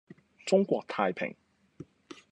[0.47, 1.35] 中國太平